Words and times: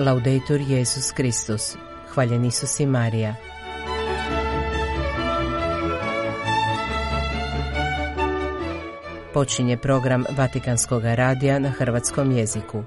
Laudetur 0.00 0.60
Jezus 0.60 1.12
Kristus. 1.12 1.76
Hvaljen 2.14 2.44
Isus 2.44 2.80
i 2.80 2.86
Marija. 2.86 3.34
Počinje 9.34 9.76
program 9.76 10.24
Vatikanskog 10.36 11.02
radija 11.04 11.58
na 11.58 11.70
hrvatskom 11.70 12.32
jeziku. 12.32 12.82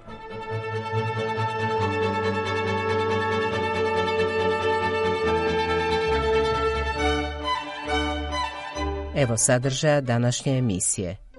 Evo 9.16 9.38
sadržaja 9.38 10.02
današnje 10.02 10.58
emisije. 10.58 11.33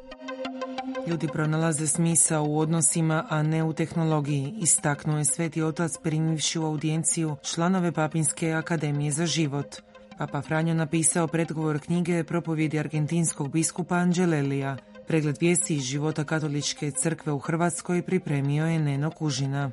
Ljudi 1.06 1.28
pronalaze 1.28 1.86
smisao 1.86 2.44
u 2.44 2.58
odnosima, 2.58 3.26
a 3.30 3.42
ne 3.42 3.64
u 3.64 3.72
tehnologiji, 3.72 4.54
istaknuo 4.60 5.18
je 5.18 5.24
Sveti 5.24 5.62
Otac 5.62 5.92
primivši 6.02 6.58
u 6.58 6.64
audijenciju 6.64 7.36
članove 7.42 7.92
Papinske 7.92 8.52
akademije 8.52 9.12
za 9.12 9.26
život. 9.26 9.76
Papa 10.18 10.42
Franjo 10.42 10.74
napisao 10.74 11.26
predgovor 11.26 11.80
knjige 11.80 12.24
propovjedi 12.24 12.78
argentinskog 12.78 13.52
biskupa 13.52 13.94
Anđelelija. 13.94 14.76
Pregled 15.06 15.36
vijesti 15.40 15.76
iz 15.76 15.82
života 15.82 16.24
katoličke 16.24 16.90
crkve 16.90 17.32
u 17.32 17.38
Hrvatskoj 17.38 18.02
pripremio 18.02 18.66
je 18.66 18.78
Neno 18.78 19.10
Kužina. 19.10 19.70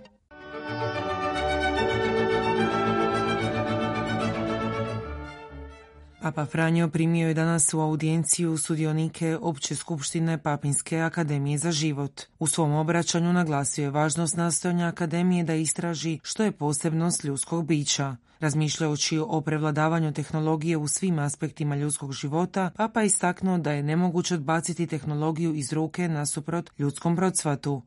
Papa 6.21 6.45
Franjo 6.45 6.89
primio 6.89 7.27
je 7.27 7.33
danas 7.33 7.73
u 7.73 7.79
audijenciju 7.79 8.57
sudionike 8.57 9.37
Opće 9.41 9.75
skupštine 9.75 10.37
Papinske 10.37 10.99
akademije 10.99 11.57
za 11.57 11.71
život. 11.71 12.21
U 12.39 12.47
svom 12.47 12.73
obraćanju 12.73 13.33
naglasio 13.33 13.83
je 13.83 13.89
važnost 13.89 14.37
nastojanja 14.37 14.87
akademije 14.87 15.43
da 15.43 15.53
istraži 15.53 16.19
što 16.23 16.43
je 16.43 16.51
posebnost 16.51 17.23
ljudskog 17.23 17.65
bića. 17.65 18.15
Razmišljajući 18.39 19.19
o 19.27 19.41
prevladavanju 19.41 20.13
tehnologije 20.13 20.77
u 20.77 20.87
svim 20.87 21.19
aspektima 21.19 21.75
ljudskog 21.75 22.13
života, 22.13 22.71
Papa 22.77 23.03
istaknuo 23.03 23.57
da 23.57 23.71
je 23.71 23.83
nemoguće 23.83 24.35
odbaciti 24.35 24.87
tehnologiju 24.87 25.55
iz 25.55 25.73
ruke 25.73 26.07
nasuprot 26.07 26.69
ljudskom 26.77 27.15
procvatu. 27.15 27.81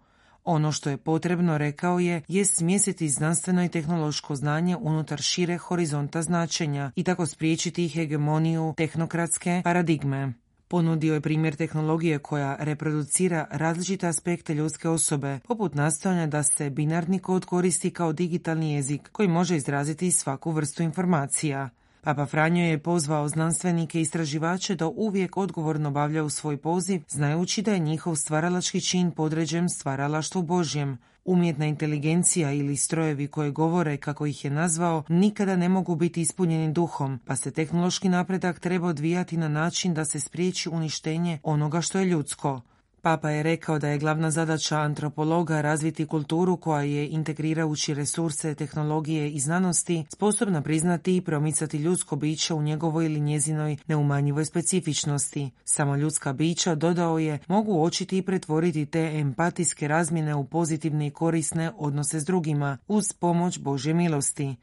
Ono 0.45 0.73
što 0.73 0.91
je 0.91 0.97
potrebno, 0.97 1.59
rekao 1.59 1.99
je, 1.99 2.23
je 2.29 2.45
smjestiti 2.45 3.09
znanstveno 3.09 3.65
i 3.65 3.69
tehnološko 3.69 4.37
znanje 4.37 4.77
unutar 4.77 5.23
šire 5.23 5.59
horizonta 5.59 6.23
značenja 6.23 6.93
i 6.97 7.05
tako 7.05 7.27
spriječiti 7.27 7.89
hegemoniju 7.89 8.75
tehnokratske 8.77 9.61
paradigme. 9.65 10.33
Ponudio 10.69 11.15
je 11.15 11.21
primjer 11.21 11.57
tehnologije 11.57 12.19
koja 12.19 12.57
reproducira 12.61 13.47
različite 13.51 14.07
aspekte 14.07 14.55
ljudske 14.55 14.89
osobe, 14.89 15.39
poput 15.49 15.75
nastojanja 15.75 16.27
da 16.27 16.43
se 16.43 16.71
binarni 16.71 17.19
kod 17.19 17.45
koristi 17.45 17.91
kao 17.91 18.13
digitalni 18.13 18.73
jezik 18.73 19.09
koji 19.13 19.29
može 19.29 19.57
izraziti 19.57 20.11
svaku 20.11 20.51
vrstu 20.51 20.83
informacija. 20.83 21.71
Papa 22.05 22.27
Franjo 22.27 22.65
je 22.65 22.79
pozvao 22.79 23.29
znanstvenike 23.29 23.99
i 23.99 24.03
istraživače 24.03 24.75
da 24.75 24.87
uvijek 24.87 25.37
odgovorno 25.37 25.89
obavljaju 25.89 26.31
svoj 26.31 26.57
poziv, 26.57 27.03
znajući 27.09 27.63
da 27.63 27.73
je 27.73 27.79
njihov 27.79 28.17
stvaralački 28.17 28.81
čin 28.81 29.11
podređen 29.11 29.69
stvaralaštvu 29.69 30.43
Božjem. 30.43 30.99
Umjetna 31.25 31.67
inteligencija 31.67 32.53
ili 32.53 32.77
strojevi 32.77 33.27
koje 33.27 33.51
govore, 33.51 33.97
kako 33.97 34.27
ih 34.27 34.45
je 34.45 34.51
nazvao, 34.51 35.03
nikada 35.09 35.57
ne 35.57 35.69
mogu 35.69 35.97
biti 35.97 36.21
ispunjeni 36.21 36.73
duhom, 36.73 37.19
pa 37.25 37.37
se 37.37 37.51
tehnološki 37.51 38.09
napredak 38.09 38.61
treba 38.61 38.89
odvijati 38.89 39.37
na 39.37 39.49
način 39.49 39.95
da 39.95 40.05
se 40.05 40.21
spriječi 40.21 40.69
uništenje 40.69 41.39
onoga 41.43 41.81
što 41.81 41.99
je 41.99 42.05
ljudsko. 42.05 42.61
Papa 43.05 43.31
je 43.31 43.43
rekao 43.43 43.79
da 43.79 43.89
je 43.89 43.99
glavna 43.99 44.31
zadaća 44.31 44.79
antropologa 44.79 45.61
razviti 45.61 46.07
kulturu 46.07 46.57
koja 46.57 46.83
je 46.83 47.09
integrirajući 47.09 47.95
resurse, 47.95 48.55
tehnologije 48.55 49.31
i 49.31 49.41
znanosti 49.41 50.05
sposobna 50.13 50.63
priznati 50.63 51.17
i 51.17 51.21
promicati 51.21 51.79
ljudsko 51.79 52.17
biće 52.17 52.55
u 52.55 52.63
njegovoj 52.63 53.07
ili 53.07 53.21
njezinoj 53.21 53.77
neumanjivoj 53.87 54.45
specifičnosti. 54.45 55.51
Samo 55.65 55.97
ljudska 55.97 56.33
bića, 56.33 56.75
dodao 56.75 57.19
je, 57.19 57.39
mogu 57.49 57.83
očiti 57.83 58.19
i 58.19 58.23
pretvoriti 58.23 58.87
te 58.87 59.13
empatijske 59.15 59.89
razmjene 59.89 60.35
u 60.35 60.45
pozitivne 60.45 61.07
i 61.07 61.11
korisne 61.11 61.73
odnose 61.79 62.21
s 62.21 62.25
drugima, 62.25 62.79
uz 62.89 63.13
pomoć 63.13 63.59
Božje 63.59 63.95
milosti. 63.95 64.57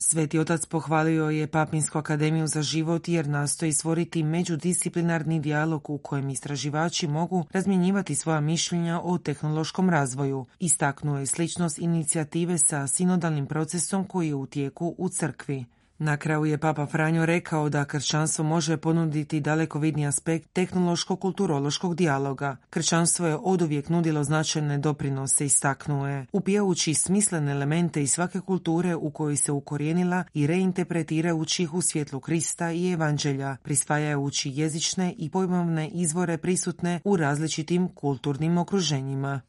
Sveti 0.00 0.38
otac 0.38 0.66
pohvalio 0.66 1.30
je 1.30 1.46
Papinsku 1.46 1.98
akademiju 1.98 2.46
za 2.46 2.62
život 2.62 3.08
jer 3.08 3.28
nastoji 3.28 3.72
stvoriti 3.72 4.22
međudisciplinarni 4.22 5.40
dijalog 5.40 5.90
u 5.90 5.98
kojem 5.98 6.30
istraživači 6.30 7.06
mogu 7.06 7.44
razmjenjivati 7.52 8.14
svoja 8.14 8.40
mišljenja 8.40 9.00
o 9.00 9.18
tehnološkom 9.18 9.90
razvoju. 9.90 10.46
Istaknuo 10.58 11.18
je 11.18 11.26
sličnost 11.26 11.78
inicijative 11.78 12.58
sa 12.58 12.86
sinodalnim 12.86 13.46
procesom 13.46 14.04
koji 14.04 14.28
je 14.28 14.34
u 14.34 14.46
tijeku 14.46 14.94
u 14.98 15.08
crkvi. 15.08 15.64
Na 16.00 16.16
kraju 16.16 16.44
je 16.44 16.58
Papa 16.58 16.86
Franjo 16.86 17.26
rekao 17.26 17.68
da 17.68 17.84
kršćanstvo 17.84 18.44
može 18.44 18.76
ponuditi 18.76 19.40
daleko 19.40 19.78
vidni 19.78 20.06
aspekt 20.06 20.48
tehnološko-kulturološkog 20.52 21.94
dijaloga. 21.94 22.56
Kršćanstvo 22.70 23.26
je 23.26 23.36
oduvijek 23.36 23.88
nudilo 23.88 24.24
značajne 24.24 24.78
doprinose, 24.78 25.46
istaknuo 25.46 26.06
je, 26.06 26.26
upijajući 26.32 26.94
smislene 26.94 27.52
elemente 27.52 28.02
iz 28.02 28.12
svake 28.12 28.40
kulture 28.40 28.94
u 28.94 29.10
kojoj 29.10 29.36
se 29.36 29.52
ukorijenila 29.52 30.24
i 30.34 30.46
reinterpretirajući 30.46 31.62
ih 31.62 31.74
u 31.74 31.82
svjetlu 31.82 32.20
Krista 32.20 32.72
i 32.72 32.92
Evanđelja, 32.92 33.56
prisvajajući 33.62 34.50
jezične 34.54 35.14
i 35.18 35.30
pojmovne 35.30 35.88
izvore 35.88 36.38
prisutne 36.38 37.00
u 37.04 37.16
različitim 37.16 37.88
kulturnim 37.88 38.58
okruženjima. 38.58 39.40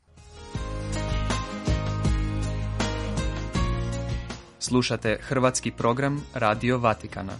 Slušate 4.69 5.17
hrvatski 5.21 5.71
program 5.71 6.25
Radio 6.33 6.77
Vatikana. 6.77 7.33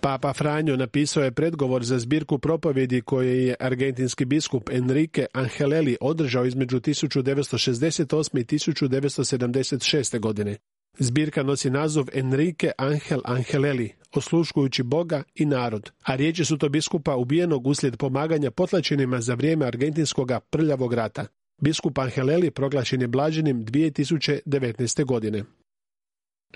Papa 0.00 0.32
Franjo 0.32 0.76
napisao 0.76 1.24
je 1.24 1.32
predgovor 1.32 1.84
za 1.84 1.98
zbirku 1.98 2.38
propovjedi 2.38 3.00
koje 3.00 3.46
je 3.46 3.56
argentinski 3.60 4.24
biskup 4.24 4.70
Enrique 4.70 5.26
Angelelli 5.32 5.96
održao 6.00 6.44
između 6.44 6.80
1968. 6.80 8.40
i 8.40 8.44
1976. 8.44 10.18
godine. 10.18 10.56
Zbirka 10.98 11.42
nosi 11.42 11.70
naziv 11.70 12.04
Enrique 12.12 12.70
Angel 12.78 13.20
Angelelli, 13.24 13.92
osluškujući 14.14 14.82
Boga 14.82 15.22
i 15.34 15.46
narod, 15.46 15.90
a 16.02 16.14
riječi 16.14 16.44
su 16.44 16.58
to 16.58 16.68
biskupa 16.68 17.16
ubijenog 17.16 17.66
uslijed 17.66 17.96
pomaganja 17.96 18.50
potlačenima 18.50 19.20
za 19.20 19.34
vrijeme 19.34 19.66
argentinskog 19.66 20.32
prljavog 20.50 20.94
rata. 20.94 21.26
Biskup 21.60 21.98
Angeleli 21.98 22.50
proglašen 22.50 23.00
je 23.00 23.08
blaženim 23.08 23.64
2019. 23.64 25.04
godine. 25.04 25.44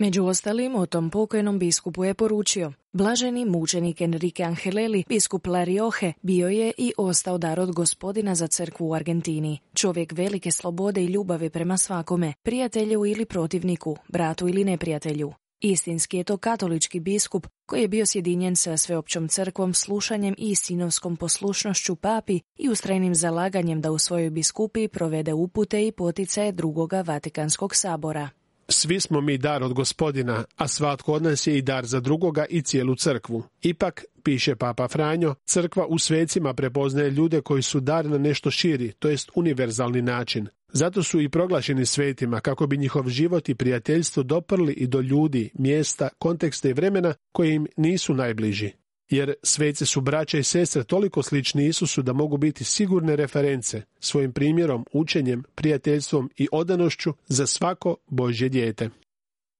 Među 0.00 0.24
ostalim, 0.24 0.74
o 0.74 0.86
tom 0.86 1.10
pokojnom 1.10 1.58
biskupu 1.58 2.04
je 2.04 2.14
poručio. 2.14 2.72
Blaženi 2.92 3.44
mučenik 3.44 4.00
Enrique 4.00 4.46
Angeleli, 4.46 5.04
biskup 5.08 5.46
Lariohe, 5.46 6.12
bio 6.22 6.48
je 6.48 6.72
i 6.78 6.92
ostao 6.96 7.38
dar 7.38 7.60
od 7.60 7.72
gospodina 7.72 8.34
za 8.34 8.46
crkvu 8.46 8.88
u 8.88 8.94
Argentini. 8.94 9.58
Čovjek 9.74 10.12
velike 10.12 10.50
slobode 10.50 11.02
i 11.02 11.06
ljubavi 11.06 11.50
prema 11.50 11.78
svakome, 11.78 12.32
prijatelju 12.42 13.06
ili 13.06 13.24
protivniku, 13.24 13.96
bratu 14.08 14.48
ili 14.48 14.64
neprijatelju. 14.64 15.32
Istinski 15.60 16.16
je 16.16 16.24
to 16.24 16.36
katolički 16.36 17.00
biskup 17.00 17.46
koji 17.66 17.82
je 17.82 17.88
bio 17.88 18.06
sjedinjen 18.06 18.56
sa 18.56 18.76
sveopćom 18.76 19.28
crkvom 19.28 19.74
slušanjem 19.74 20.34
i 20.38 20.54
sinovskom 20.54 21.16
poslušnošću 21.16 21.96
papi 21.96 22.40
i 22.56 22.68
ustrajnim 22.68 23.14
zalaganjem 23.14 23.80
da 23.80 23.90
u 23.90 23.98
svojoj 23.98 24.30
biskupi 24.30 24.88
provede 24.88 25.32
upute 25.32 25.86
i 25.86 25.92
poticaje 25.92 26.52
drugoga 26.52 27.02
Vatikanskog 27.02 27.74
sabora. 27.74 28.28
Svi 28.68 29.00
smo 29.00 29.20
mi 29.20 29.38
dar 29.38 29.62
od 29.62 29.72
gospodina, 29.72 30.44
a 30.56 30.68
svatko 30.68 31.12
od 31.12 31.22
nas 31.22 31.46
je 31.46 31.58
i 31.58 31.62
dar 31.62 31.86
za 31.86 32.00
drugoga 32.00 32.44
i 32.50 32.62
cijelu 32.62 32.94
crkvu. 32.94 33.42
Ipak, 33.62 34.04
piše 34.22 34.56
Papa 34.56 34.88
Franjo, 34.88 35.34
crkva 35.44 35.86
u 35.86 35.98
svecima 35.98 36.54
prepoznaje 36.54 37.10
ljude 37.10 37.40
koji 37.40 37.62
su 37.62 37.80
dar 37.80 38.06
na 38.06 38.18
nešto 38.18 38.50
širi, 38.50 38.92
to 38.92 39.08
jest 39.08 39.30
univerzalni 39.34 40.02
način. 40.02 40.48
Zato 40.72 41.02
su 41.02 41.20
i 41.20 41.28
proglašeni 41.28 41.86
svetima 41.86 42.40
kako 42.40 42.66
bi 42.66 42.76
njihov 42.76 43.08
život 43.08 43.48
i 43.48 43.54
prijateljstvo 43.54 44.22
doprli 44.22 44.72
i 44.72 44.86
do 44.86 45.00
ljudi, 45.00 45.50
mjesta, 45.54 46.08
konteksta 46.18 46.68
i 46.68 46.72
vremena 46.72 47.14
koji 47.32 47.54
im 47.54 47.66
nisu 47.76 48.14
najbliži. 48.14 48.70
Jer 49.10 49.34
sveci 49.42 49.86
su 49.86 50.00
braća 50.00 50.38
i 50.38 50.42
sestre 50.42 50.84
toliko 50.84 51.22
slični 51.22 51.66
Isusu 51.66 52.02
da 52.02 52.12
mogu 52.12 52.36
biti 52.36 52.64
sigurne 52.64 53.16
reference 53.16 53.82
svojim 54.00 54.32
primjerom, 54.32 54.86
učenjem, 54.92 55.42
prijateljstvom 55.54 56.30
i 56.36 56.48
odanošću 56.52 57.12
za 57.26 57.46
svako 57.46 57.96
Božje 58.06 58.48
dijete. 58.48 58.90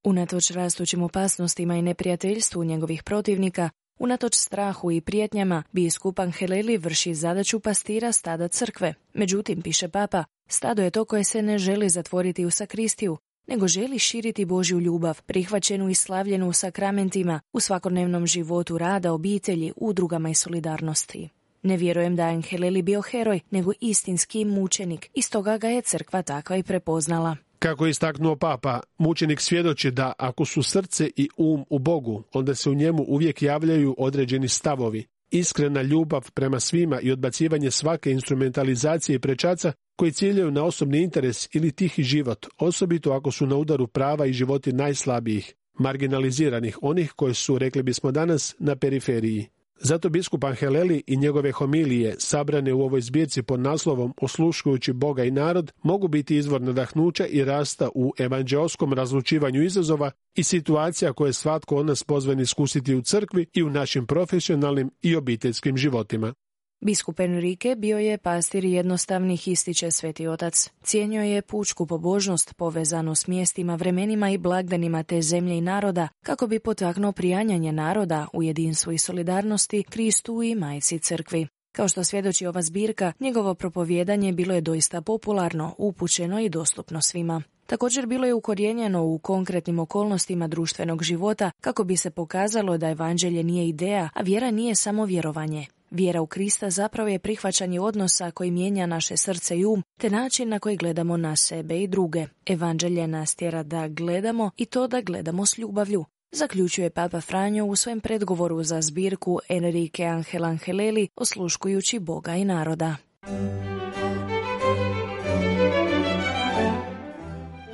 Unatoč 0.05 0.51
rastućim 0.51 1.03
opasnostima 1.03 1.77
i 1.77 1.83
neprijateljstvu 1.83 2.65
njegovih 2.65 3.03
protivnika, 3.03 3.71
Unatoč 3.99 4.35
strahu 4.35 4.91
i 4.91 5.01
prijetnjama, 5.01 5.63
biskup 5.73 6.19
Angeleli 6.19 6.77
vrši 6.77 7.15
zadaću 7.15 7.61
pastira 7.61 8.13
stada 8.13 8.49
crkve. 8.49 8.95
Međutim, 9.15 9.63
piše 9.63 9.89
papa, 9.89 10.25
stado 10.49 10.83
je 10.83 10.91
to 10.91 11.05
koje 11.05 11.25
se 11.25 11.43
ne 11.43 11.59
želi 11.59 11.89
zatvoriti 11.89 12.45
u 12.45 12.51
sakristiju, 12.51 13.17
nego 13.47 13.69
želi 13.69 13.99
širiti 13.99 14.45
Božju 14.45 14.81
ljubav, 14.81 15.23
prihvaćenu 15.23 15.89
i 15.89 15.95
slavljenu 15.95 16.49
u 16.49 16.53
sakramentima, 16.53 17.41
u 17.53 17.61
svakodnevnom 17.61 18.27
životu 18.27 18.79
rada, 18.79 19.13
obitelji, 19.13 19.73
udrugama 19.77 20.31
i 20.31 20.35
solidarnosti. 20.35 21.29
Ne 21.63 21.77
vjerujem 21.77 22.17
da 22.17 22.29
je 22.29 22.35
Anheleli 22.35 22.83
bio 22.83 23.03
heroj, 23.03 23.41
nego 23.51 23.73
istinski 23.81 24.45
mučenik 24.45 25.11
i 25.15 25.23
stoga 25.23 25.59
ga 25.59 25.69
je 25.69 25.83
crkva 25.83 26.23
takva 26.23 26.57
i 26.57 26.63
prepoznala. 26.63 27.37
Kako 27.59 27.87
je 27.87 27.91
istaknuo 27.91 28.37
papa, 28.37 28.81
mučenik 28.99 29.41
svjedoči 29.41 29.91
da 29.91 30.13
ako 30.19 30.45
su 30.45 30.63
srce 30.63 31.11
i 31.17 31.29
um 31.37 31.65
u 31.71 31.79
Bogu, 31.79 32.23
onda 32.33 32.55
se 32.55 32.71
u 32.71 32.75
njemu 32.75 33.05
uvijek 33.09 33.43
javljaju 33.43 33.95
određeni 33.99 34.49
stavovi. 34.49 35.07
Iskrena 35.31 35.83
ljubav 35.83 36.31
prema 36.35 36.61
svima 36.61 37.01
i 37.01 37.13
odbacivanje 37.13 37.71
svake 37.71 38.11
instrumentalizacije 38.11 39.17
i 39.17 39.19
prečaca 39.19 39.73
koji 39.97 40.13
ciljaju 40.13 40.51
na 40.51 40.65
osobni 40.65 41.03
interes 41.03 41.49
ili 41.53 41.73
tihi 41.73 42.03
život, 42.03 42.47
osobito 42.59 43.13
ako 43.13 43.31
su 43.31 43.47
na 43.47 43.57
udaru 43.57 43.87
prava 43.87 44.27
i 44.27 44.33
životi 44.33 44.73
najslabijih, 44.73 45.55
marginaliziranih, 45.79 46.79
onih 46.83 47.13
koji 47.13 47.35
su, 47.35 47.59
rekli 47.59 47.83
bismo 47.83 48.13
danas, 48.13 48.55
na 48.59 48.77
periferiji. 48.77 49.47
Zato 49.81 50.09
biskup 50.09 50.45
Anheleli 50.45 51.03
i 51.07 51.17
njegove 51.17 51.53
homilije, 51.53 52.15
sabrane 52.19 52.73
u 52.73 52.83
ovoj 52.83 53.01
zbirci 53.01 53.43
pod 53.43 53.61
naslovom 53.61 54.15
Osluškujući 54.17 54.93
Boga 54.93 55.25
i 55.25 55.31
narod, 55.31 55.73
mogu 55.83 56.09
biti 56.09 56.37
izvor 56.37 56.61
nadahnuća 56.61 57.27
i 57.27 57.45
rasta 57.45 57.89
u 57.95 58.13
evanđeoskom 58.19 58.93
razlučivanju 58.93 59.63
izazova 59.63 60.11
i 60.35 60.43
situacija 60.43 61.13
koje 61.13 61.33
svatko 61.33 61.77
od 61.77 61.87
nas 61.87 62.05
pozvan 62.05 62.41
iskusiti 62.41 62.95
u 62.95 63.03
crkvi 63.03 63.47
i 63.53 63.63
u 63.63 63.71
našim 63.71 64.07
profesionalnim 64.07 64.91
i 65.03 65.17
obiteljskim 65.17 65.77
životima. 65.77 66.35
Biskup 66.81 67.21
Enrique 67.21 67.77
bio 67.77 67.99
je 67.99 68.19
pastir 68.19 68.65
jednostavnih 68.65 69.49
ističe 69.49 69.91
sveti 69.91 70.27
otac. 70.27 70.71
Cijenio 70.83 71.23
je 71.23 71.43
pučku 71.43 71.87
pobožnost 71.87 72.55
povezanu 72.57 73.15
s 73.15 73.27
mjestima, 73.27 73.75
vremenima 73.75 74.31
i 74.31 74.39
blagdanima 74.39 75.03
te 75.03 75.23
zemlje 75.23 75.59
i 75.59 75.61
naroda, 75.61 76.09
kako 76.23 76.47
bi 76.47 76.59
potaknuo 76.59 77.13
prijanjanje 77.13 77.73
naroda 77.73 78.27
u 78.33 78.43
jedinstvu 78.43 78.93
i 78.93 78.99
solidarnosti 78.99 79.83
Kristu 79.83 80.43
i 80.43 80.55
majci 80.55 80.99
crkvi. 80.99 81.47
Kao 81.73 81.89
što 81.89 82.05
svjedoči 82.05 82.47
ova 82.47 82.63
zbirka, 82.63 83.13
njegovo 83.21 83.55
propovjedanje 83.55 84.33
bilo 84.33 84.55
je 84.55 84.61
doista 84.61 85.01
popularno, 85.01 85.75
upućeno 85.79 86.41
i 86.41 86.49
dostupno 86.49 87.01
svima. 87.01 87.43
Također 87.67 88.07
bilo 88.07 88.27
je 88.27 88.35
ukorijenjeno 88.35 89.05
u 89.05 89.19
konkretnim 89.19 89.79
okolnostima 89.79 90.49
društvenog 90.49 91.03
života 91.03 91.51
kako 91.61 91.85
bi 91.85 91.97
se 91.97 92.11
pokazalo 92.11 92.79
da 92.79 92.91
evanđelje 92.91 93.43
nije 93.43 93.69
ideja, 93.69 94.09
a 94.15 94.23
vjera 94.23 94.51
nije 94.51 94.75
samo 94.75 95.05
vjerovanje. 95.05 95.67
Vjera 95.91 96.23
u 96.23 96.27
Krista 96.27 96.71
zapravo 96.71 97.09
je 97.09 97.19
prihvaćanje 97.19 97.81
odnosa 97.81 98.31
koji 98.31 98.51
mijenja 98.51 98.87
naše 98.87 99.17
srce 99.17 99.59
i 99.59 99.65
um, 99.65 99.83
te 100.01 100.11
način 100.11 100.49
na 100.49 100.59
koji 100.59 100.77
gledamo 100.77 101.17
na 101.17 101.37
sebe 101.37 101.83
i 101.83 101.87
druge. 101.87 102.27
Evanđelje 102.47 103.07
nas 103.07 103.35
tjera 103.35 103.63
da 103.63 103.89
gledamo 103.89 104.51
i 104.57 104.65
to 104.65 104.87
da 104.87 105.01
gledamo 105.01 105.47
s 105.47 105.59
ljubavlju. 105.59 106.05
Zaključuje 106.33 106.91
Papa 106.91 107.21
Franjo 107.21 107.65
u 107.65 107.77
svojem 107.77 108.01
predgovoru 108.01 108.63
za 108.63 108.81
zbirku 108.81 109.41
Enrique 109.49 110.07
Angel 110.07 110.45
Angeleli 110.45 111.09
osluškujući 111.17 111.99
Boga 111.99 112.35
i 112.35 112.45
naroda. 112.45 112.97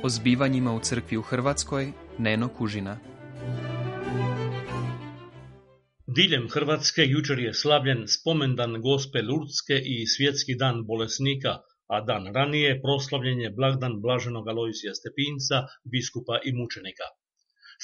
O 0.03 0.09
zbivanjima 0.09 0.73
u 0.73 0.79
crkvi 0.79 1.17
u 1.17 1.21
Hrvatskoj 1.21 1.91
Neno 2.17 2.47
Kužina 2.47 2.97
Diljem 6.07 6.49
Hrvatske 6.51 7.03
jučer 7.07 7.39
je 7.39 7.51
slavljen 7.53 8.01
spomendan 8.13 8.81
Gospe 8.81 9.21
Lurdske 9.21 9.77
i 9.91 10.07
svjetski 10.13 10.55
dan 10.55 10.81
bolesnika, 10.87 11.53
a 11.87 12.01
dan 12.01 12.27
ranije 12.35 12.81
proslavljen 12.81 13.39
je 13.41 13.51
blagdan 13.59 13.95
blaženog 14.01 14.47
Alojsija 14.47 14.93
Stepinca, 14.93 15.61
biskupa 15.93 16.39
i 16.43 16.53
mučenika. 16.57 17.07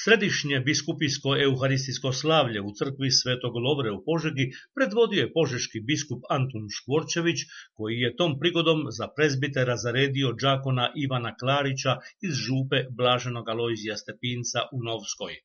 Središnje 0.04 0.60
biskupijsko 0.60 1.36
euharistijsko 1.46 2.12
slavlje 2.12 2.60
u 2.60 2.74
crkvi 2.78 3.10
Svetog 3.10 3.56
Lovre 3.56 3.90
u 3.90 4.04
Požegi 4.04 4.50
predvodio 4.74 5.20
je 5.20 5.32
požeški 5.32 5.80
biskup 5.80 6.22
Antun 6.28 6.68
Škvorčević, 6.76 7.38
koji 7.74 8.00
je 8.00 8.16
tom 8.16 8.38
prigodom 8.40 8.86
za 8.98 9.08
prezbitera 9.16 9.76
zaredio 9.76 10.36
džakona 10.40 10.92
Ivana 11.04 11.36
Klarića 11.36 11.96
iz 12.22 12.34
župe 12.34 12.84
blaženog 12.90 13.48
Alojzija 13.48 13.96
Stepinca 13.96 14.68
u 14.72 14.82
Novskoj. 14.82 15.40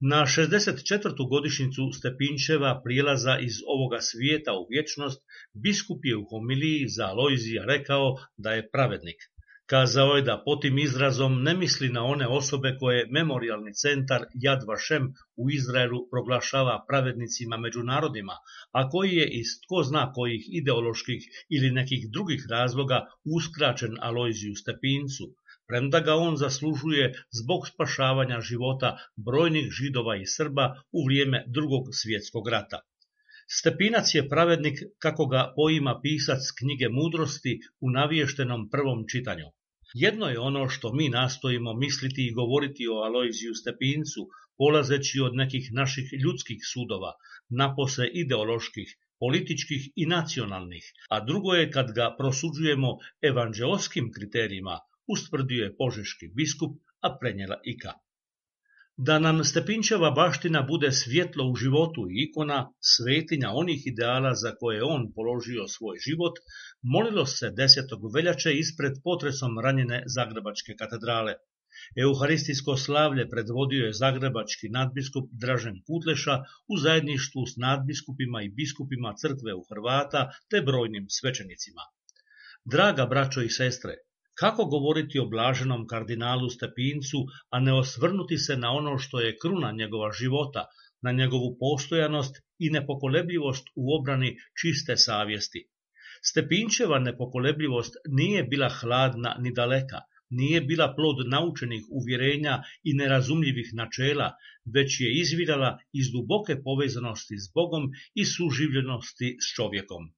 Na 0.00 0.26
64. 0.26 1.28
godišnjicu 1.28 1.82
Stepinčeva 1.92 2.80
prijelaza 2.84 3.38
iz 3.38 3.52
ovoga 3.66 4.00
svijeta 4.00 4.52
u 4.52 4.66
vječnost, 4.70 5.22
biskup 5.54 6.04
je 6.04 6.16
u 6.16 6.24
homiliji 6.24 6.88
za 6.88 7.04
Alojzija 7.04 7.64
rekao 7.64 8.16
da 8.36 8.52
je 8.52 8.70
pravednik. 8.70 9.16
Kazao 9.66 10.16
je 10.16 10.22
da 10.22 10.42
po 10.44 10.56
tim 10.56 10.78
izrazom 10.78 11.42
ne 11.42 11.54
misli 11.54 11.88
na 11.88 12.02
one 12.04 12.26
osobe 12.26 12.76
koje 12.80 13.06
memorialni 13.10 13.74
centar 13.74 14.24
Yad 14.44 14.66
Vashem 14.68 15.12
u 15.36 15.50
Izraelu 15.50 16.08
proglašava 16.10 16.84
pravednicima 16.88 17.56
među 17.56 17.82
narodima, 17.82 18.36
a 18.72 18.88
koji 18.88 19.14
je 19.14 19.28
iz 19.40 19.46
tko 19.64 19.82
zna 19.82 20.12
kojih 20.12 20.44
ideoloških 20.48 21.22
ili 21.48 21.70
nekih 21.70 22.10
drugih 22.10 22.46
razloga 22.50 23.06
uskraćen 23.36 23.96
Alojziju 24.00 24.54
Stepincu, 24.54 25.34
premda 25.68 26.00
ga 26.00 26.14
on 26.14 26.36
zaslužuje 26.36 27.12
zbog 27.40 27.68
spašavanja 27.68 28.40
života 28.40 28.96
brojnih 29.16 29.70
židova 29.70 30.16
i 30.16 30.26
Srba 30.26 30.82
u 30.92 31.04
vrijeme 31.06 31.44
drugog 31.46 31.88
svjetskog 31.92 32.48
rata. 32.48 32.80
Stepinac 33.48 34.14
je 34.14 34.28
pravednik 34.28 34.78
kako 34.98 35.26
ga 35.26 35.52
poima 35.56 36.00
pisac 36.02 36.40
knjige 36.58 36.88
mudrosti 36.88 37.60
u 37.80 37.90
naviještenom 37.90 38.70
prvom 38.70 39.04
čitanju. 39.12 39.46
Jedno 39.94 40.28
je 40.28 40.38
ono 40.38 40.68
što 40.68 40.92
mi 40.92 41.08
nastojimo 41.08 41.74
misliti 41.74 42.26
i 42.26 42.32
govoriti 42.32 42.88
o 42.88 43.02
Alojziju 43.06 43.54
Stepincu, 43.54 44.28
polazeći 44.58 45.20
od 45.20 45.34
nekih 45.34 45.68
naših 45.72 46.12
ljudskih 46.24 46.58
sudova, 46.72 47.12
napose 47.48 48.06
ideoloških, 48.22 48.96
političkih 49.18 49.92
i 49.96 50.06
nacionalnih, 50.06 50.92
a 51.10 51.20
drugo 51.24 51.54
je 51.54 51.70
kad 51.70 51.92
ga 51.94 52.14
prosuđujemo 52.18 52.96
evanđeoskim 53.22 54.10
kriterijima, 54.16 54.78
ustvrdio 55.06 55.64
je 55.64 55.76
požeški 55.76 56.28
biskup, 56.34 56.80
a 57.00 57.16
prenijela 57.20 57.60
Ika. 57.64 57.92
Da 58.96 59.18
nam 59.18 59.44
Stepinčeva 59.44 60.10
baština 60.10 60.60
bude 60.62 60.92
svjetlo 60.92 61.44
u 61.50 61.56
životu 61.56 62.02
i 62.10 62.22
ikona, 62.24 62.58
svetinja 62.80 63.50
onih 63.50 63.86
ideala 63.86 64.34
za 64.34 64.52
koje 64.60 64.76
je 64.76 64.84
on 64.84 65.12
položio 65.14 65.66
svoj 65.68 65.98
život, 66.06 66.34
molilo 66.82 67.26
se 67.26 67.46
10. 67.46 68.14
veljače 68.14 68.52
ispred 68.58 68.92
potresom 69.04 69.58
ranjene 69.58 70.02
Zagrebačke 70.16 70.76
katedrale. 70.78 71.34
Euharistijsko 72.04 72.76
slavlje 72.76 73.28
predvodio 73.30 73.86
je 73.86 73.92
zagrebački 73.92 74.68
nadbiskup 74.68 75.30
Dražen 75.32 75.82
Kutleša 75.86 76.36
u 76.68 76.78
zajedništvu 76.78 77.46
s 77.46 77.56
nadbiskupima 77.56 78.42
i 78.42 78.52
biskupima 78.60 79.14
crkve 79.20 79.54
u 79.54 79.64
Hrvata 79.70 80.30
te 80.50 80.62
brojnim 80.62 81.06
svećenicima. 81.08 81.82
Draga 82.64 83.06
braćo 83.06 83.42
i 83.42 83.50
sestre, 83.50 83.94
kako 84.34 84.64
govoriti 84.64 85.18
o 85.18 85.26
blaženom 85.26 85.86
kardinalu 85.86 86.48
Stepincu, 86.50 87.18
a 87.50 87.60
ne 87.60 87.72
osvrnuti 87.72 88.38
se 88.38 88.56
na 88.56 88.72
ono 88.72 88.98
što 88.98 89.20
je 89.20 89.36
kruna 89.42 89.72
njegova 89.72 90.12
života, 90.12 90.66
na 91.02 91.12
njegovu 91.12 91.56
postojanost 91.60 92.42
i 92.58 92.70
nepokolebljivost 92.70 93.68
u 93.76 93.94
obrani 93.98 94.36
čiste 94.60 94.96
savjesti. 94.96 95.68
Stepinčeva 96.22 96.98
nepokolebljivost 96.98 97.96
nije 98.08 98.44
bila 98.44 98.68
hladna 98.68 99.36
ni 99.38 99.52
daleka, 99.52 100.00
nije 100.30 100.60
bila 100.60 100.94
plod 100.96 101.28
naučenih 101.28 101.82
uvjerenja 101.90 102.62
i 102.82 102.94
nerazumljivih 102.94 103.70
načela, 103.74 104.32
već 104.74 105.00
je 105.00 105.14
izvirala 105.20 105.78
iz 105.92 106.10
duboke 106.12 106.56
povezanosti 106.64 107.38
s 107.38 107.52
Bogom 107.54 107.90
i 108.14 108.24
suživljenosti 108.24 109.36
s 109.40 109.54
čovjekom. 109.56 110.12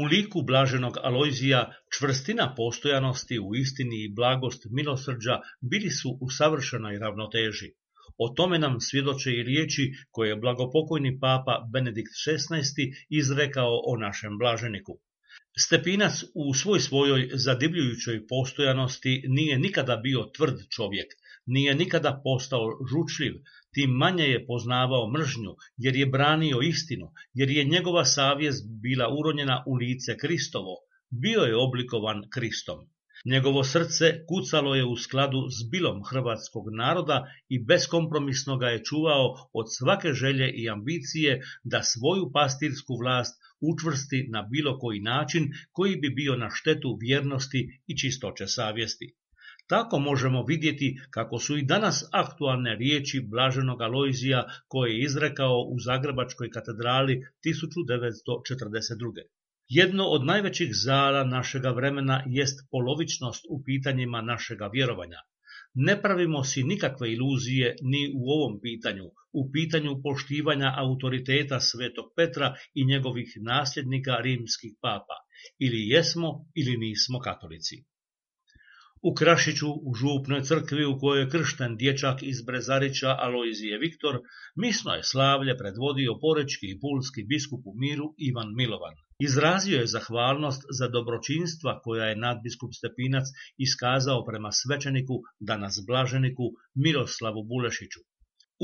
U 0.00 0.04
liku 0.04 0.42
blaženog 0.42 0.94
Alojzija 1.02 1.72
čvrstina 1.96 2.54
postojanosti 2.56 3.38
u 3.38 3.54
istini 3.54 4.04
i 4.04 4.12
blagost 4.14 4.66
milosrđa 4.70 5.40
bili 5.60 5.90
su 5.90 6.18
u 6.20 6.30
savršenoj 6.30 6.98
ravnoteži. 6.98 7.68
O 8.18 8.28
tome 8.28 8.58
nam 8.58 8.80
svjedoče 8.80 9.32
i 9.32 9.42
riječi 9.42 9.92
koje 10.10 10.28
je 10.28 10.36
blagopokojni 10.36 11.18
papa 11.20 11.68
Benedikt 11.72 12.12
XVI 12.24 12.82
izrekao 13.10 13.80
o 13.84 13.96
našem 13.96 14.38
blaženiku. 14.38 14.98
Stepinac 15.58 16.24
u 16.34 16.54
svoj 16.54 16.80
svojoj 16.80 17.30
zadivljujućoj 17.34 18.26
postojanosti 18.26 19.24
nije 19.28 19.58
nikada 19.58 19.96
bio 19.96 20.30
tvrd 20.36 20.58
čovjek, 20.76 21.08
nije 21.46 21.74
nikada 21.74 22.20
postao 22.24 22.66
žučljiv, 22.90 23.34
tim 23.74 23.90
manje 23.90 24.24
je 24.24 24.46
poznavao 24.46 25.10
mržnju, 25.10 25.52
jer 25.76 25.96
je 25.96 26.06
branio 26.06 26.60
istinu, 26.60 27.12
jer 27.34 27.50
je 27.50 27.64
njegova 27.64 28.04
savjest 28.04 28.66
bila 28.82 29.06
uronjena 29.18 29.64
u 29.66 29.74
lice 29.74 30.16
Kristovo, 30.16 30.74
bio 31.10 31.40
je 31.40 31.56
oblikovan 31.56 32.22
Kristom. 32.34 32.78
Njegovo 33.24 33.64
srce 33.64 34.04
kucalo 34.28 34.74
je 34.74 34.84
u 34.84 34.96
skladu 34.96 35.40
s 35.56 35.70
bilom 35.70 36.02
hrvatskog 36.04 36.64
naroda 36.76 37.26
i 37.48 37.64
beskompromisno 37.64 38.56
ga 38.56 38.66
je 38.66 38.84
čuvao 38.84 39.26
od 39.52 39.66
svake 39.76 40.12
želje 40.12 40.50
i 40.50 40.70
ambicije 40.70 41.40
da 41.64 41.82
svoju 41.82 42.30
pastirsku 42.32 42.96
vlast 43.02 43.40
učvrsti 43.60 44.26
na 44.30 44.42
bilo 44.42 44.78
koji 44.78 45.00
način 45.00 45.50
koji 45.72 45.96
bi 45.96 46.10
bio 46.10 46.36
na 46.36 46.48
štetu 46.50 46.98
vjernosti 47.00 47.80
i 47.86 47.98
čistoće 47.98 48.46
savjesti. 48.46 49.14
Tako 49.66 49.98
možemo 49.98 50.44
vidjeti 50.44 51.00
kako 51.10 51.38
su 51.38 51.56
i 51.56 51.62
danas 51.62 52.08
aktualne 52.12 52.76
riječi 52.76 53.26
blaženog 53.30 53.82
Alojzija 53.82 54.44
koje 54.68 54.92
je 54.92 55.04
izrekao 55.04 55.56
u 55.60 55.78
Zagrebačkoj 55.78 56.50
katedrali 56.50 57.26
1942. 57.46 59.22
Jedno 59.68 60.04
od 60.04 60.24
najvećih 60.24 60.68
zala 60.72 61.24
našega 61.24 61.70
vremena 61.70 62.24
jest 62.26 62.68
polovičnost 62.70 63.44
u 63.50 63.62
pitanjima 63.64 64.22
našega 64.22 64.66
vjerovanja. 64.66 65.18
Ne 65.74 66.02
pravimo 66.02 66.44
si 66.44 66.62
nikakve 66.62 67.12
iluzije 67.12 67.76
ni 67.82 68.12
u 68.14 68.30
ovom 68.30 68.60
pitanju, 68.60 69.04
u 69.32 69.52
pitanju 69.52 70.00
poštivanja 70.02 70.74
autoriteta 70.76 71.60
svetog 71.60 72.04
Petra 72.16 72.54
i 72.74 72.84
njegovih 72.84 73.32
nasljednika 73.42 74.16
rimskih 74.16 74.72
papa. 74.80 75.16
Ili 75.58 75.88
jesmo 75.88 76.28
ili 76.54 76.76
nismo 76.76 77.18
katolici. 77.18 77.84
U 79.08 79.14
Krašiću, 79.14 79.68
u 79.88 79.94
župnoj 79.94 80.42
crkvi 80.48 80.84
u 80.84 80.98
kojoj 80.98 81.20
je 81.20 81.30
kršten 81.30 81.76
dječak 81.76 82.22
iz 82.22 82.42
Brezarića 82.42 83.16
Alojzije 83.18 83.78
Viktor, 83.78 84.18
misno 84.56 84.92
je 84.92 85.02
slavlje 85.02 85.56
predvodio 85.56 86.18
porečki 86.20 86.66
i 86.70 86.78
pulski 86.80 87.22
biskup 87.22 87.66
u 87.66 87.74
miru 87.82 88.14
Ivan 88.28 88.54
Milovan. 88.56 88.94
Izrazio 89.18 89.78
je 89.80 89.86
zahvalnost 89.86 90.62
za 90.78 90.88
dobročinstva 90.88 91.80
koja 91.80 92.04
je 92.04 92.16
nadbiskup 92.16 92.70
Stepinac 92.78 93.26
iskazao 93.58 94.24
prema 94.24 94.52
svećeniku, 94.52 95.16
danas 95.40 95.74
blaženiku 95.86 96.46
Miroslavu 96.74 97.42
Bulešiću. 97.44 98.00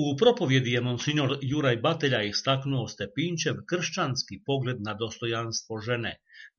U 0.00 0.16
propovjedi 0.16 0.72
je 0.72 0.80
monsignor 0.80 1.30
Juraj 1.42 1.76
Batelja 1.76 2.18
istaknuo 2.22 2.88
Stepinčev 2.88 3.54
kršćanski 3.70 4.36
pogled 4.46 4.82
na 4.88 4.92
dostojanstvo 4.94 5.78
žene, 5.86 6.12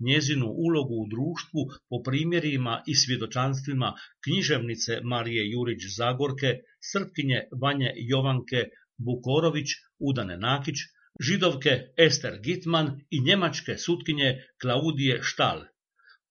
njezinu 0.08 0.48
ulogu 0.66 0.96
u 1.04 1.08
društvu 1.14 1.62
po 1.90 1.98
primjerima 2.08 2.84
i 2.88 2.96
svjedočanstvima 2.96 3.94
književnice 4.24 5.00
Marije 5.04 5.52
Jurić 5.52 5.82
Zagorke, 5.98 6.50
srpkinje 6.92 7.40
Vanje 7.62 7.94
Jovanke 7.96 8.64
Bukorović, 8.98 9.70
Udane 10.00 10.38
Nakić, 10.38 10.76
židovke 11.20 11.72
Ester 11.98 12.40
Gitman 12.44 12.88
i 13.10 13.22
njemačke 13.22 13.78
sutkinje 13.78 14.30
Klaudije 14.62 15.20
Štal. 15.22 15.64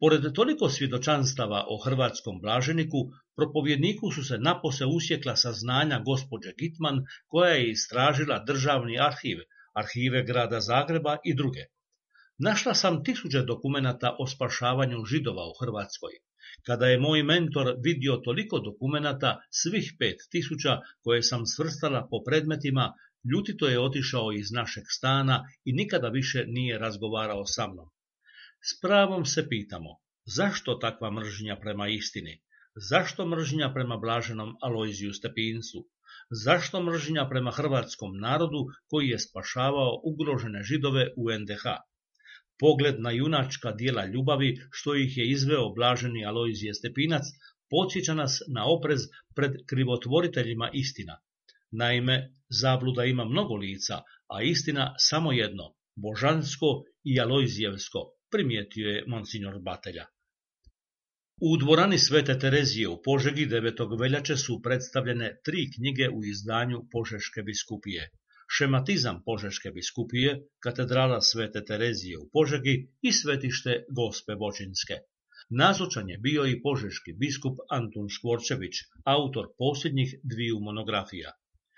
Pored 0.01 0.33
toliko 0.35 0.69
svjedočanstava 0.69 1.65
o 1.69 1.79
hrvatskom 1.85 2.41
blaženiku, 2.41 2.99
propovjedniku 3.39 4.11
su 4.11 4.23
se 4.29 4.39
napose 4.39 4.85
usjekla 4.99 5.37
saznanja 5.37 5.99
gospođe 6.11 6.53
Gitman, 6.59 7.03
koja 7.27 7.53
je 7.55 7.71
istražila 7.71 8.45
državni 8.51 9.01
arhiv, 9.09 9.39
arhive 9.83 10.23
grada 10.31 10.61
Zagreba 10.61 11.17
i 11.25 11.35
druge. 11.35 11.65
Našla 12.39 12.75
sam 12.75 13.05
tisuće 13.05 13.43
dokumenata 13.43 14.17
o 14.19 14.27
spašavanju 14.27 15.05
židova 15.05 15.45
u 15.51 15.55
Hrvatskoj. 15.61 16.13
Kada 16.67 16.87
je 16.87 17.01
moj 17.01 17.23
mentor 17.23 17.75
vidio 17.85 18.17
toliko 18.25 18.59
dokumenata, 18.59 19.31
svih 19.51 19.93
pet 19.99 20.17
tisuća 20.31 20.79
koje 21.03 21.23
sam 21.23 21.47
svrstala 21.47 22.07
po 22.11 22.23
predmetima, 22.27 22.93
ljutito 23.33 23.69
je 23.69 23.81
otišao 23.81 24.33
iz 24.33 24.51
našeg 24.53 24.85
stana 24.99 25.45
i 25.65 25.73
nikada 25.73 26.09
više 26.09 26.45
nije 26.47 26.79
razgovarao 26.79 27.47
sa 27.47 27.67
mnom. 27.67 27.89
S 28.71 28.81
pravom 28.81 29.25
se 29.25 29.49
pitamo, 29.49 29.91
zašto 30.25 30.75
takva 30.75 31.11
mržnja 31.11 31.57
prema 31.57 31.89
istini? 31.89 32.41
Zašto 32.81 33.27
mržnja 33.27 33.73
prema 33.75 33.97
blaženom 33.97 34.57
Alojziju 34.63 35.13
Stepincu? 35.13 35.81
Zašto 36.31 36.83
mržnja 36.83 37.29
prema 37.29 37.51
hrvatskom 37.51 38.17
narodu 38.17 38.67
koji 38.87 39.09
je 39.09 39.19
spašavao 39.19 40.01
ugrožene 40.05 40.63
židove 40.63 41.07
u 41.17 41.31
NDH? 41.39 41.65
Pogled 42.61 43.01
na 43.01 43.11
junačka 43.11 43.73
dijela 43.73 44.05
ljubavi 44.07 44.61
što 44.71 44.95
ih 44.95 45.17
je 45.19 45.31
izveo 45.31 45.73
blaženi 45.75 46.25
Alojzije 46.25 46.75
Stepinac 46.75 47.23
podsjeća 47.71 48.15
nas 48.15 48.43
na 48.55 48.65
oprez 48.67 49.01
pred 49.35 49.53
krivotvoriteljima 49.67 50.71
istina. 50.73 51.19
Naime, 51.71 52.35
zabluda 52.49 53.05
ima 53.05 53.25
mnogo 53.25 53.55
lica, 53.55 54.03
a 54.29 54.43
istina 54.43 54.95
samo 54.99 55.33
jedno, 55.33 55.75
božansko 55.97 56.83
i 57.05 57.21
Alojzijevsko, 57.21 57.99
primijetio 58.31 58.89
je 58.89 59.05
monsignor 59.07 59.59
Batelja. 59.63 60.07
U 61.41 61.57
dvorani 61.57 61.99
Svete 61.99 62.35
Terezije 62.39 62.89
u 62.89 63.03
Požegi 63.03 63.47
9. 63.47 64.01
veljače 64.01 64.37
su 64.37 64.63
predstavljene 64.63 65.29
tri 65.45 65.71
knjige 65.75 66.09
u 66.09 66.25
izdanju 66.25 66.81
Požeške 66.93 67.43
biskupije. 67.43 68.09
Šematizam 68.57 69.21
Požeške 69.27 69.71
biskupije, 69.71 70.33
katedrala 70.65 71.21
Svete 71.21 71.65
Terezije 71.65 72.19
u 72.19 72.29
Požegi 72.33 72.75
i 73.03 73.13
svetište 73.13 73.85
Gospe 73.97 74.35
Bočinske. 74.35 74.95
Nazočan 75.51 76.09
je 76.09 76.19
bio 76.19 76.47
i 76.47 76.63
požeški 76.63 77.13
biskup 77.13 77.57
Antun 77.71 78.09
Škvorčević, 78.09 78.75
autor 79.05 79.47
posljednjih 79.59 80.15
dviju 80.23 80.61
monografija. 80.61 81.33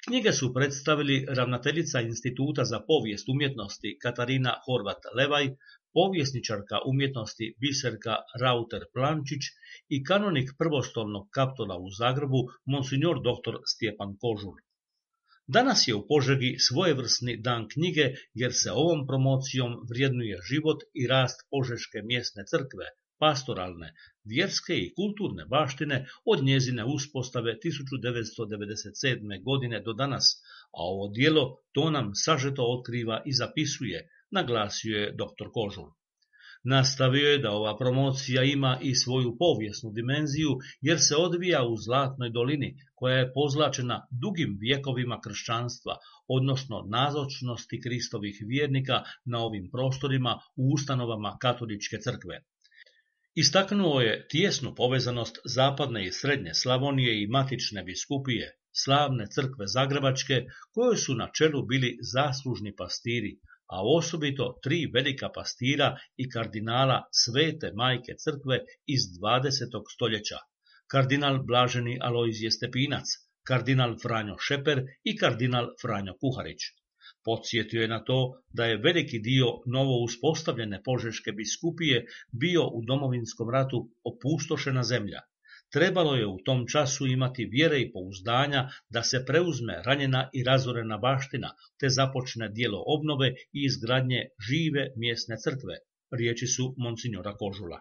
Knjige 0.06 0.32
su 0.32 0.54
predstavili 0.54 1.26
ravnateljica 1.28 2.00
Instituta 2.00 2.64
za 2.64 2.80
povijest 2.86 3.28
umjetnosti 3.28 3.98
Katarina 4.02 4.54
Horvat-Levaj, 4.66 5.56
povjesničarka 5.98 6.76
umjetnosti 6.90 7.54
Biserka 7.60 8.16
Rauter 8.40 8.82
Plančić 8.94 9.42
i 9.88 10.04
kanonik 10.04 10.50
prvostolnog 10.58 11.28
kaptola 11.36 11.76
u 11.78 11.90
Zagrebu, 11.98 12.40
monsignor 12.64 13.16
dr. 13.28 13.54
Stjepan 13.72 14.16
Kožul. 14.20 14.56
Danas 15.46 15.88
je 15.88 15.94
u 15.94 16.06
Požegi 16.08 16.56
svojevrsni 16.58 17.36
dan 17.46 17.68
knjige 17.68 18.04
jer 18.34 18.52
se 18.54 18.72
ovom 18.72 19.06
promocijom 19.06 19.72
vrijednuje 19.90 20.36
život 20.50 20.82
i 20.94 21.06
rast 21.06 21.40
Požeške 21.50 22.02
mjesne 22.02 22.44
crkve, 22.50 22.86
pastoralne, 23.18 23.88
vjerske 24.24 24.74
i 24.78 24.92
kulturne 24.98 25.44
baštine 25.54 26.06
od 26.24 26.44
njezine 26.44 26.84
uspostave 26.84 27.56
1997. 27.64 29.42
godine 29.44 29.80
do 29.80 29.92
danas, 29.92 30.26
a 30.78 30.80
ovo 30.92 31.08
dijelo 31.08 31.44
to 31.72 31.90
nam 31.90 32.10
sažeto 32.14 32.64
otkriva 32.76 33.22
i 33.26 33.32
zapisuje, 33.32 34.08
naglasio 34.30 34.96
je 34.96 35.12
dr. 35.12 35.48
Kožul. 35.52 35.90
Nastavio 36.64 37.30
je 37.30 37.38
da 37.38 37.50
ova 37.50 37.76
promocija 37.76 38.42
ima 38.44 38.78
i 38.82 38.94
svoju 38.94 39.36
povijesnu 39.38 39.90
dimenziju 39.90 40.50
jer 40.80 40.98
se 41.00 41.16
odvija 41.16 41.62
u 41.66 41.76
Zlatnoj 41.76 42.30
dolini 42.30 42.76
koja 42.94 43.16
je 43.16 43.32
pozlačena 43.32 44.06
dugim 44.22 44.58
vjekovima 44.60 45.20
kršćanstva, 45.20 45.96
odnosno 46.28 46.86
nazočnosti 46.90 47.80
Kristovih 47.80 48.42
vjernika 48.46 49.02
na 49.24 49.38
ovim 49.38 49.70
prostorima 49.72 50.38
u 50.56 50.72
ustanovama 50.74 51.36
katoličke 51.40 51.96
crkve. 51.98 52.42
Istaknuo 53.34 54.00
je 54.00 54.26
tijesnu 54.28 54.74
povezanost 54.74 55.38
zapadne 55.44 56.06
i 56.06 56.12
srednje 56.12 56.54
Slavonije 56.54 57.22
i 57.22 57.26
matične 57.26 57.82
biskupije, 57.82 58.56
slavne 58.84 59.26
crkve 59.34 59.66
Zagrebačke, 59.66 60.44
koje 60.74 60.96
su 60.96 61.14
na 61.14 61.30
čelu 61.38 61.62
bili 61.66 61.98
zaslužni 62.14 62.76
pastiri, 62.76 63.38
a 63.70 63.82
osobito 63.96 64.46
tri 64.62 64.78
velika 64.94 65.28
pastira 65.34 65.88
i 66.16 66.28
kardinala 66.30 66.98
svete 67.22 67.72
majke 67.74 68.14
crkve 68.24 68.58
iz 68.86 69.02
20. 69.20 69.82
stoljeća, 69.94 70.38
kardinal 70.90 71.42
Blaženi 71.42 71.98
Alojzije 72.00 72.50
Stepinac, 72.50 73.06
kardinal 73.46 73.96
Franjo 74.02 74.36
Šeper 74.48 74.82
i 75.04 75.16
kardinal 75.16 75.68
Franjo 75.82 76.14
Kuharić. 76.20 76.60
Podsjetio 77.24 77.82
je 77.82 77.88
na 77.88 78.04
to 78.04 78.18
da 78.48 78.64
je 78.66 78.82
veliki 78.86 79.18
dio 79.18 79.46
novo 79.66 80.04
uspostavljene 80.04 80.82
požeške 80.82 81.32
biskupije 81.32 82.04
bio 82.32 82.62
u 82.66 82.82
domovinskom 82.86 83.50
ratu 83.50 83.88
opustošena 84.04 84.82
zemlja, 84.82 85.20
Trebalo 85.74 86.14
je 86.16 86.26
u 86.26 86.38
tom 86.46 86.62
času 86.68 87.06
imati 87.06 87.44
vjere 87.44 87.80
i 87.80 87.90
pouzdanja 87.92 88.62
da 88.96 89.02
se 89.02 89.24
preuzme 89.26 89.82
ranjena 89.86 90.22
i 90.32 90.42
razorena 90.44 90.98
baština, 90.98 91.50
te 91.80 91.88
započne 91.88 92.48
dijelo 92.48 92.82
obnove 92.86 93.28
i 93.30 93.64
izgradnje 93.68 94.24
žive 94.48 94.86
mjesne 94.96 95.36
crkve, 95.44 95.76
riječi 96.10 96.46
su 96.46 96.74
monsignora 96.76 97.36
Kožula. 97.36 97.80